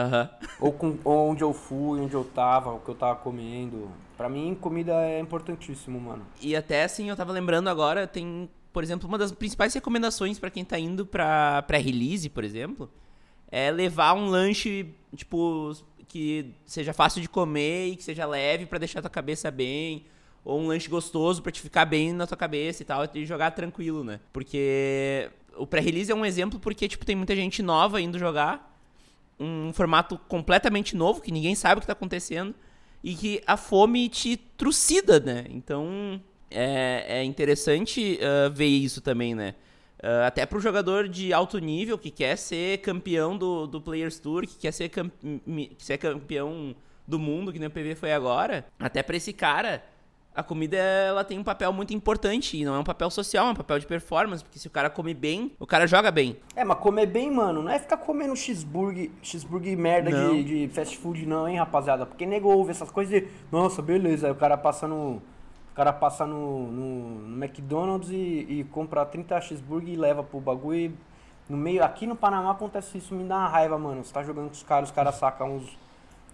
[0.61, 3.90] Ou com onde eu fui, onde eu tava, o que eu tava comendo.
[4.16, 6.24] Pra mim, comida é importantíssimo, mano.
[6.40, 10.48] E até assim, eu tava lembrando agora, tem, por exemplo, uma das principais recomendações pra
[10.50, 12.88] quem tá indo pra pré-release, por exemplo,
[13.50, 15.72] é levar um lanche, tipo,
[16.06, 20.04] que seja fácil de comer e que seja leve pra deixar tua cabeça bem.
[20.44, 23.52] Ou um lanche gostoso pra te ficar bem na tua cabeça e tal, e jogar
[23.52, 24.20] tranquilo, né?
[24.33, 28.70] Porque o pré-release é um exemplo porque, tipo, tem muita gente nova indo jogar
[29.38, 32.55] um formato completamente novo, que ninguém sabe o que tá acontecendo,
[33.02, 35.46] e que a fome te trucida, né?
[35.50, 39.55] Então é, é interessante ah, ver isso também, né?
[40.02, 44.46] Ah, até pro jogador de alto nível que quer ser campeão do, do Players Tour,
[44.46, 45.02] que quer ser, que
[45.78, 46.74] ser campeão
[47.07, 49.83] do mundo, que nem o PV foi agora, até pra esse cara,
[50.35, 53.51] a comida ela tem um papel muito importante, e não é um papel social, é
[53.51, 56.37] um papel de performance, porque se o cara come bem, o cara joga bem.
[56.57, 60.97] É, mas comer bem, mano, não é ficar comendo cheeseburger, cheeseburger merda de, de fast
[60.97, 62.07] food, não, hein, rapaziada?
[62.07, 65.21] Porque nego ouve essas coisas de, nossa, beleza, aí o cara passa no.
[65.71, 68.14] O cara passa no, no, no McDonald's e,
[68.47, 70.95] e compra 30 cheeseburger e leva pro bagulho e
[71.49, 71.83] no meio.
[71.83, 74.05] Aqui no Panamá acontece isso, me dá uma raiva, mano.
[74.05, 75.79] Você tá jogando com os caras, os caras sacam uns,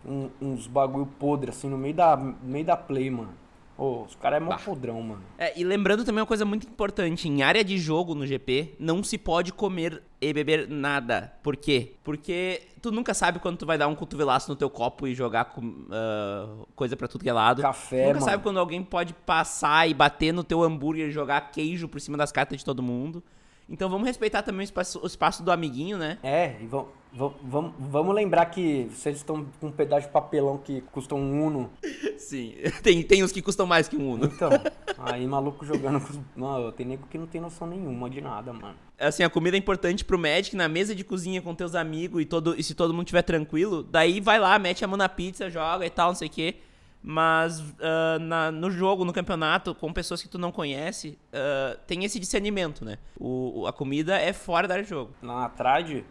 [0.05, 3.31] um- uns bagulho podre, assim, no meio da, no meio da play, mano.
[3.79, 4.59] Ô, os caras é mó Bah.
[4.59, 5.23] podrão, mano.
[5.39, 9.05] É, e lembrando também uma coisa muito importante, em área de jogo no GP, não
[9.05, 11.33] se pode comer e beber nada.
[11.45, 11.95] Por quê?
[12.03, 15.45] Porque tu nunca sabe quando tu vai dar um cotovelaço no teu copo e jogar
[15.47, 17.63] com, ah, coisa pra tudo que é lado.
[17.63, 18.25] Café, nunca mano.
[18.33, 22.19] sabe quando alguém pode passar e bater no teu hambúrguer e jogar queijo por cima
[22.19, 23.23] das cartas de todo mundo.
[23.69, 26.19] Então vamos respeitar também o espaço, o espaço do amiguinho, né?
[26.23, 30.81] É, e vamos, vamos, vamos lembrar que vocês estão com um pedaço de papelão que
[30.93, 31.71] custa um Uno.
[32.19, 32.55] Sim.
[32.83, 34.27] Tem, tem os que custam mais que um Uno.
[34.27, 34.51] Então,
[34.99, 36.21] aí maluco jogando com os.
[36.37, 38.75] Não, tem nego que não tem noção nenhuma de nada, mano.
[38.99, 42.25] assim, a comida é importante pro Magic na mesa de cozinha com teus amigos e,
[42.25, 45.49] todo, e se todo mundo estiver tranquilo, daí vai lá, mete a mão na pizza,
[45.49, 46.57] joga e tal, não sei o quê.
[47.03, 52.05] Mas ah, na- no jogo, no campeonato, com pessoas que tu não conhece, ah, tem
[52.05, 52.99] esse discernimento, né?
[53.19, 55.13] O- a comida é fora da área de jogo.
[55.23, 56.05] Na trade,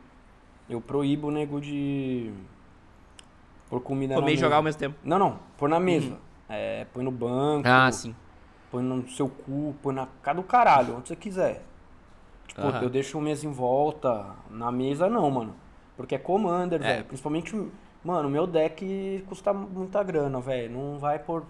[0.70, 2.32] eu proíbo o nego de.
[3.70, 4.46] Por comida na Comer e mesa.
[4.46, 4.96] jogar ao mesmo tempo.
[5.04, 6.18] Não, não, pôr na mesa.
[6.48, 7.68] É, põe no banco.
[7.68, 8.16] Ah, sim.
[8.72, 11.64] Põe no seu cu, põe na cara do caralho, onde você quiser.
[12.48, 12.82] Tipo, Aham.
[12.84, 14.26] eu deixo o mesa em volta.
[14.50, 15.54] Na mesa não, mano.
[15.98, 16.94] Porque é Commander, É.
[16.94, 17.06] velho.
[17.06, 17.70] Principalmente,
[18.04, 20.72] mano, meu deck custa muita grana, velho.
[20.72, 21.44] Não vai por.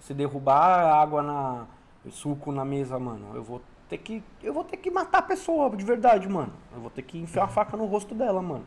[0.00, 1.66] Se derrubar água na.
[2.10, 4.22] suco na mesa, mano, eu vou ter que.
[4.42, 6.52] Eu vou ter que matar a pessoa, de verdade, mano.
[6.72, 8.64] Eu vou ter que enfiar a faca no rosto dela, mano.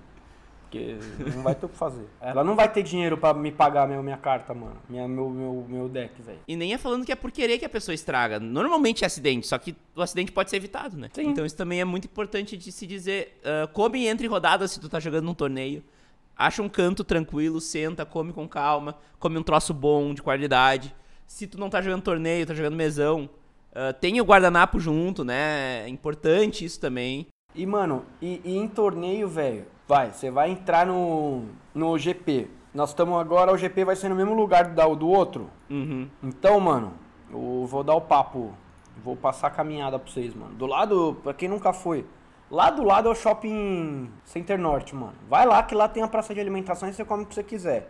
[0.63, 0.97] Porque
[1.35, 2.07] não vai ter o que fazer.
[2.19, 4.75] Ela não vai ter dinheiro pra me pagar minha, minha carta, mano.
[4.89, 6.39] Minha, meu, meu, meu deck, velho.
[6.47, 8.39] E nem é falando que é por querer que a pessoa estraga.
[8.39, 11.09] Normalmente é acidente, só que o acidente pode ser evitado, né?
[11.13, 11.27] Sim.
[11.27, 13.39] Então isso também é muito importante de se dizer.
[13.45, 15.83] ah, come entre rodadas se tu tá jogando num torneio.
[16.35, 20.93] Acha um canto tranquilo, senta, come com calma, come um troço bom, de qualidade.
[21.27, 23.29] Se tu não tá jogando torneio, tá jogando mesão,
[23.73, 25.83] ah, tenha o guardanapo junto, né?
[25.83, 27.27] É importante isso também.
[27.55, 32.47] E, mano, e, e em torneio, velho, vai, você vai entrar no, no GP.
[32.73, 35.49] Nós estamos agora, o GP vai ser no mesmo lugar do, do outro.
[35.69, 36.07] Uhum.
[36.21, 36.93] Então, mano,
[37.31, 38.53] eu vou dar o papo,
[39.03, 40.55] vou passar a caminhada pra vocês, mano.
[40.55, 42.05] Do lado, pra quem nunca foi,
[42.49, 45.13] lá do lado é o Shopping Center Norte, mano.
[45.29, 47.43] Vai lá que lá tem a praça de alimentação e você come o que você
[47.43, 47.89] quiser.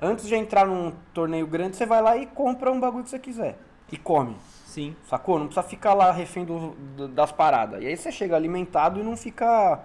[0.00, 3.18] Antes de entrar num torneio grande, você vai lá e compra um bagulho que você
[3.18, 3.58] quiser.
[3.90, 4.36] E come.
[4.78, 4.96] Sim.
[5.08, 5.38] Sacou?
[5.38, 7.82] Não precisa ficar lá refém do- do- das paradas.
[7.82, 9.80] E aí você chega alimentado e não fica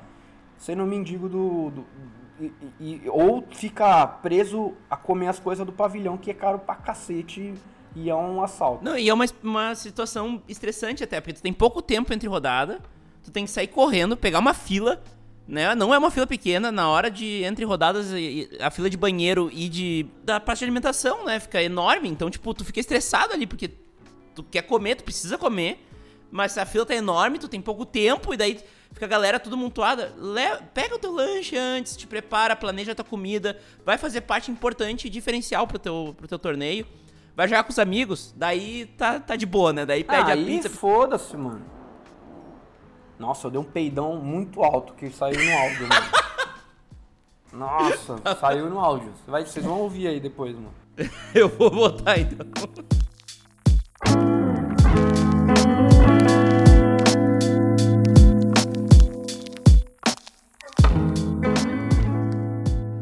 [0.57, 1.71] sendo mendigo do.
[1.71, 1.85] do-
[2.39, 6.75] e- e- ou fica preso a comer as coisas do pavilhão, que é caro pra
[6.75, 7.53] cacete
[7.95, 8.83] e é um assalto.
[8.83, 12.81] Não, e é uma, uma situação estressante até, porque tu tem pouco tempo entre rodada,
[13.23, 15.01] tu tem que sair correndo, pegar uma fila,
[15.47, 15.75] né?
[15.75, 18.07] Não é uma fila pequena, na hora de entre rodadas,
[18.59, 21.39] a fila de banheiro e de da parte de alimentação, né?
[21.39, 23.69] Fica enorme, então tipo, tu fica estressado ali porque
[24.35, 25.85] tu quer comer, tu precisa comer,
[26.31, 28.59] mas a fila tá enorme, tu tem pouco tempo e daí
[28.91, 30.13] fica a galera tudo montuada.
[30.73, 35.07] Pega o teu lanche antes, te prepara, planeja a tua comida, vai fazer parte importante
[35.07, 36.85] e diferencial pro teu, pro teu torneio.
[37.35, 39.85] Vai jogar com os amigos, daí tá, tá de boa, né?
[39.87, 40.69] Daí pede Ah, a pizza.
[40.69, 41.65] foda-se, mano.
[43.17, 46.05] Nossa, eu dei um peidão muito alto que saiu no áudio, mano.
[47.53, 49.13] Nossa, saiu no áudio.
[49.27, 50.73] Vai, vocês vão ouvir aí depois, mano.
[51.33, 52.45] Eu vou botar então.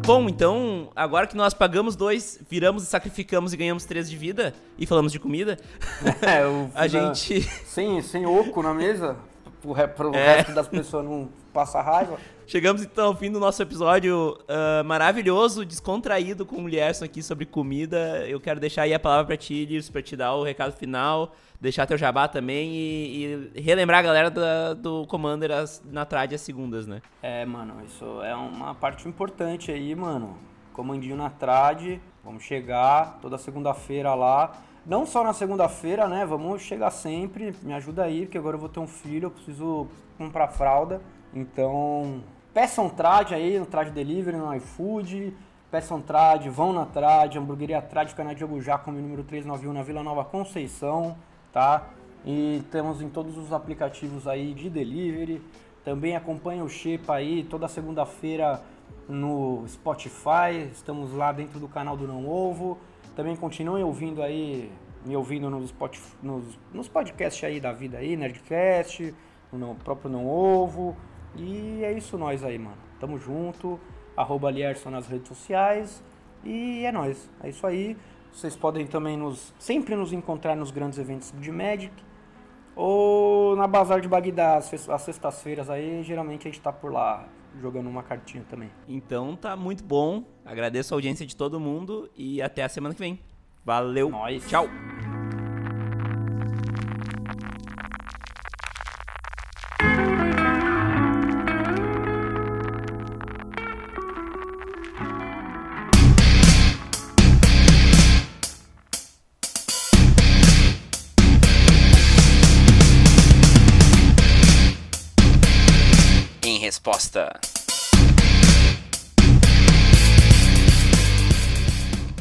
[0.06, 4.54] Bom, então, agora que nós pagamos dois, viramos e sacrificamos e ganhamos três de vida,
[4.78, 5.58] e falamos de comida,
[6.22, 6.42] É,
[6.76, 7.42] a gente.
[7.66, 9.16] Sem, sem oco na mesa,
[9.62, 10.38] pro, pro É.
[10.38, 12.18] resto das pessoas não passar raiva.
[12.52, 17.46] Chegamos então ao fim do nosso episódio ah, maravilhoso, descontraído com o Lierson aqui sobre
[17.46, 18.28] comida.
[18.28, 21.32] Eu quero deixar aí a palavra pra ti, Lirs, pra te dar o recado final,
[21.62, 26.36] deixar teu jabá também e, e relembrar a galera da- do Commander as- na trade
[26.36, 27.02] às segundas, né?
[27.24, 30.38] É, mano, isso é uma parte importante aí, mano.
[30.74, 34.52] Comandinho na trade, vamos chegar toda segunda-feira lá.
[34.86, 36.26] Não só na segunda-feira, né?
[36.26, 37.56] Vamos chegar sempre.
[37.64, 39.88] Me ajuda aí, porque agora eu vou ter um filho, eu preciso
[40.18, 41.00] comprar fralda.
[41.34, 42.22] Então,
[42.54, 45.34] peçam trade aí no Trade Delivery, no iFood.
[45.72, 50.04] Peçam trade, vão na trade, hamburgueria trade, fica na Diogo Jacome, número 391, na Vila
[50.04, 51.16] Nova Conceição,
[51.54, 51.88] tá?
[52.26, 55.42] E temos em todos os aplicativos aí de delivery.
[55.84, 58.62] Também acompanha o Shepa aí toda segunda-feira
[59.08, 60.70] no Spotify.
[60.72, 62.78] Estamos lá dentro do canal do Não Ovo.
[63.16, 64.70] Também continuem ouvindo aí,
[65.06, 69.16] me ouvindo nos, Spotify, nos, nos podcasts aí da vida aí, Nerdcast,
[69.54, 70.98] no próprio Não Ovo.
[71.36, 72.78] E é isso nós aí, mano.
[73.00, 73.80] Tamo junto.
[74.16, 76.04] Arroba Lierson nas redes sociais.
[76.44, 77.30] E é nóis.
[77.44, 77.96] É isso aí.
[78.32, 81.94] Vocês podem também nos sempre nos encontrar nos grandes eventos de Magic.
[82.76, 86.92] Ou na Bazar de Bagdá, às sextas- às sextas-feiras aí, geralmente a gente tá por
[86.92, 87.28] lá
[87.60, 88.70] jogando uma cartinha também.
[88.88, 90.24] Então tá muito bom.
[90.46, 93.20] Agradeço a audiência de todo mundo e até a semana que vem.
[93.66, 94.10] Valeu.
[94.10, 94.48] Nóis.
[94.48, 94.68] Tchau.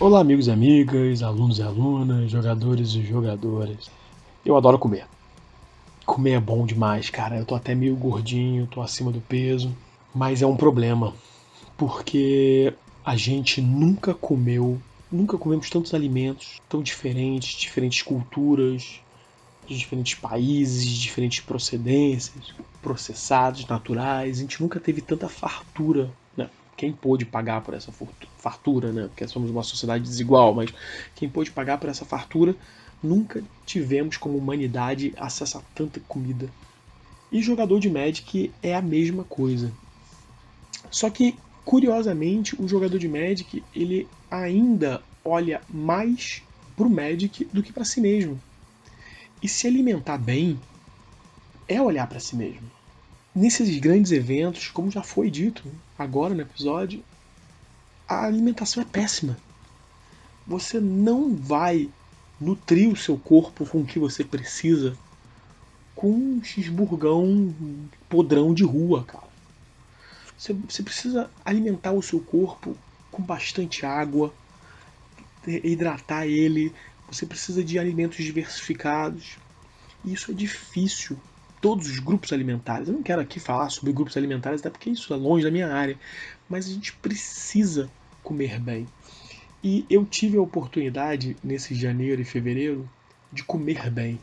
[0.00, 3.90] Olá, amigos e amigas, alunos e alunas, jogadores e jogadoras.
[4.42, 5.06] Eu adoro comer.
[6.06, 7.38] Comer é bom demais, cara.
[7.38, 9.76] Eu tô até meio gordinho, tô acima do peso,
[10.14, 11.14] mas é um problema,
[11.76, 12.72] porque
[13.04, 14.80] a gente nunca comeu,
[15.12, 19.02] nunca comemos tantos alimentos tão diferentes, diferentes culturas,
[19.66, 24.38] de diferentes países, diferentes procedências, processados, naturais.
[24.38, 26.10] A gente nunca teve tanta fartura?
[26.80, 27.92] Quem pôde pagar por essa
[28.38, 29.06] fartura, né?
[29.08, 30.72] Porque somos uma sociedade desigual, mas
[31.14, 32.56] quem pôde pagar por essa fartura,
[33.02, 36.48] nunca tivemos como humanidade acesso a tanta comida.
[37.30, 39.70] E jogador de Magic é a mesma coisa.
[40.90, 41.34] Só que,
[41.66, 46.42] curiosamente, o jogador de Magic, ele ainda olha mais
[46.74, 48.40] pro Magic do que para si mesmo.
[49.42, 50.58] E se alimentar bem
[51.68, 52.79] é olhar para si mesmo.
[53.34, 55.62] Nesses grandes eventos, como já foi dito
[55.96, 57.04] agora no episódio,
[58.08, 59.38] a alimentação é péssima.
[60.44, 61.88] Você não vai
[62.40, 64.96] nutrir o seu corpo com o que você precisa
[65.94, 67.54] com um cheeseburgão
[68.08, 69.28] podrão de rua, cara.
[70.36, 72.76] Você, você precisa alimentar o seu corpo
[73.12, 74.34] com bastante água,
[75.46, 76.72] hidratar ele.
[77.08, 79.36] Você precisa de alimentos diversificados.
[80.04, 81.16] E isso é difícil
[81.60, 82.88] todos os grupos alimentares.
[82.88, 85.72] Eu não quero aqui falar sobre grupos alimentares, até porque isso é longe da minha
[85.72, 85.98] área,
[86.48, 87.90] mas a gente precisa
[88.22, 88.86] comer bem.
[89.62, 92.88] E eu tive a oportunidade, nesse janeiro e fevereiro,
[93.32, 94.18] de comer bem.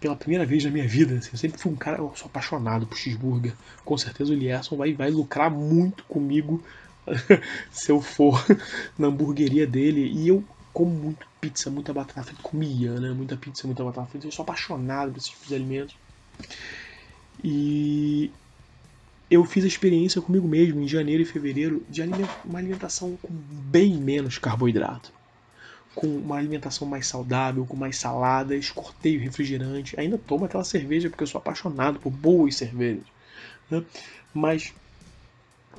[0.00, 1.18] Pela primeira vez na minha vida.
[1.18, 3.52] Assim, eu sempre fui um cara, eu sou apaixonado por cheeseburger.
[3.84, 6.62] Com certeza o Lierson vai, vai lucrar muito comigo
[7.70, 8.44] se eu for
[8.98, 10.10] na hamburgueria dele.
[10.12, 10.42] E eu
[10.72, 12.42] como muito pizza, muita batata frita.
[12.42, 13.10] Comia, né?
[13.10, 14.26] Muita pizza, muita batata frita.
[14.26, 15.94] Eu sou apaixonado por esses tipos de alimentos.
[17.42, 18.30] E
[19.30, 22.02] eu fiz a experiência comigo mesmo em janeiro e fevereiro de
[22.44, 25.10] uma alimentação com bem menos carboidrato,
[25.94, 31.08] com uma alimentação mais saudável, com mais saladas, cortei o refrigerante, ainda tomo aquela cerveja
[31.08, 33.06] porque eu sou apaixonado por boas cervejas,
[33.70, 33.82] né?
[34.34, 34.74] mas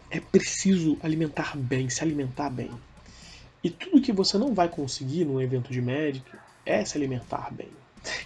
[0.09, 2.71] é preciso alimentar bem, se alimentar bem.
[3.63, 6.35] E tudo que você não vai conseguir num evento de médico
[6.65, 7.69] é se alimentar bem.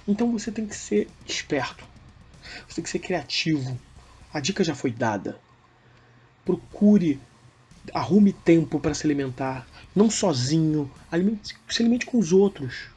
[0.08, 1.86] Então você tem que ser esperto
[2.68, 3.80] você tem que ser criativo.
[4.34, 5.40] A dica já foi dada.
[6.46, 7.20] Procure,
[7.94, 9.68] arrume tempo para se alimentar.
[9.96, 10.92] Não sozinho.
[11.12, 12.90] Alimente, se alimente com os outros.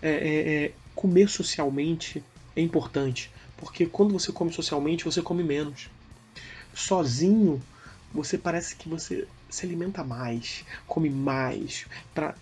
[0.00, 2.22] É, é, é, comer socialmente
[2.56, 3.30] é importante.
[3.56, 5.88] Porque quando você come socialmente, você come menos.
[6.74, 7.62] Sozinho,
[8.12, 12.34] você parece que você se alimenta mais, come mais, para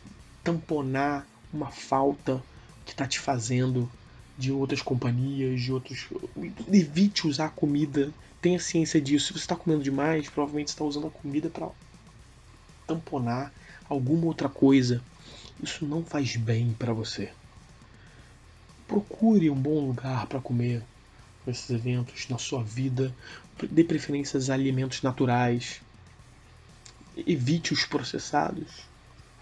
[0.43, 2.43] tamponar uma falta
[2.85, 3.91] que está te fazendo
[4.41, 6.09] de outras companhias, de outros.
[6.73, 8.11] Evite usar a comida.
[8.41, 9.27] Tenha ciência disso.
[9.27, 11.69] Se você está comendo demais, provavelmente está usando a comida para
[12.87, 13.53] tamponar
[13.89, 15.03] alguma outra coisa.
[15.63, 17.31] Isso não faz bem para você.
[18.89, 20.83] Procure um bom lugar para comer
[21.47, 23.15] nesses eventos na sua vida.
[23.71, 25.83] Dê preferências a alimentos naturais.
[27.15, 28.89] Evite os processados.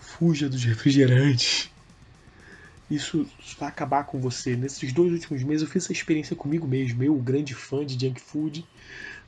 [0.00, 1.70] Fuja dos refrigerantes
[2.90, 3.26] isso
[3.58, 4.56] vai acabar com você.
[4.56, 8.20] Nesses dois últimos meses eu fiz essa experiência comigo mesmo, eu, grande fã de junk
[8.20, 8.64] food,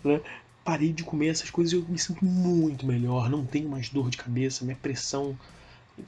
[0.04, 0.20] né?
[0.64, 4.10] parei de comer essas coisas e eu me sinto muito melhor, não tenho mais dor
[4.10, 5.36] de cabeça, minha pressão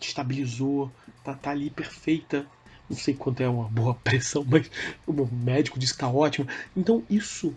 [0.01, 0.91] estabilizou,
[1.25, 2.47] tá, tá ali perfeita.
[2.89, 4.71] Não sei quanto é uma boa pressão, mas
[5.07, 6.47] o meu médico disse que tá ótimo.
[6.77, 7.55] Então isso,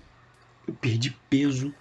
[0.68, 1.74] eu perdi peso.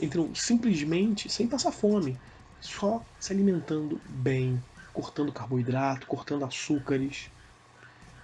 [0.00, 2.16] Então, simplesmente sem passar fome,
[2.60, 4.62] só se alimentando bem,
[4.98, 7.30] cortando carboidrato, cortando açúcares.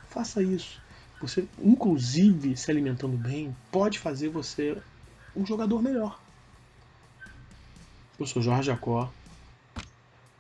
[0.08, 0.82] Faça isso.
[1.20, 4.76] Você, inclusive, se alimentando bem, pode fazer você
[5.37, 6.20] um jogador melhor.
[8.18, 9.08] Eu sou Jorge Jacó,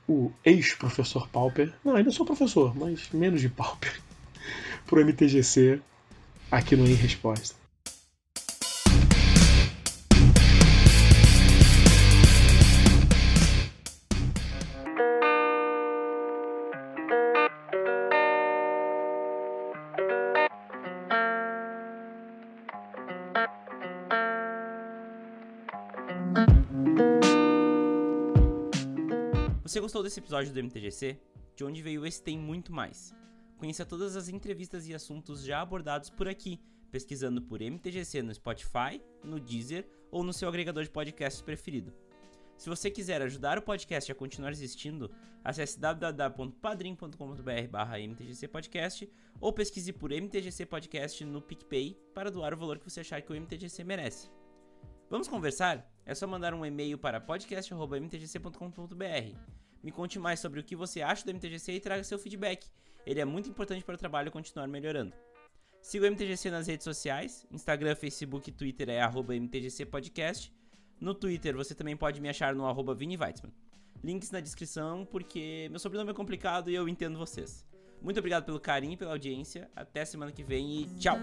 [0.08, 1.72] o ex-professor Pauper.
[1.84, 4.00] Não, ainda sou professor, mas menos de Pauper.
[4.86, 5.80] Pro MTGC,
[6.50, 7.63] aqui no Em Resposta.
[30.14, 31.18] Desse episódio do MTGC?
[31.56, 33.12] De onde veio esse tem muito mais.
[33.56, 39.02] Conheça todas as entrevistas e assuntos já abordados por aqui, pesquisando por MTGC no Spotify,
[39.24, 41.92] no Deezer ou no seu agregador de podcasts preferido.
[42.56, 45.10] Se você quiser ajudar o podcast a continuar existindo,
[45.42, 52.88] acesse www.padrim.com.br mtgcpodcast ou pesquise por MTGC Podcast no PicPay para doar o valor que
[52.88, 54.30] você achar que o MTGC merece.
[55.10, 55.92] Vamos conversar?
[56.06, 61.24] É só mandar um e-mail para podcast.mtgc.com.br me conte mais sobre o que você acha
[61.24, 62.66] do MTGC e traga seu feedback.
[63.06, 65.12] Ele é muito importante para o trabalho continuar melhorando.
[65.82, 70.50] Siga o MTGC nas redes sociais, Instagram, Facebook e Twitter é arroba MTGC Podcast.
[70.98, 73.52] No Twitter você também pode me achar no Vini Weitzman.
[74.02, 77.66] Links na descrição, porque meu sobrenome é complicado e eu entendo vocês.
[78.00, 79.70] Muito obrigado pelo carinho e pela audiência.
[79.76, 81.18] Até semana que vem e tchau!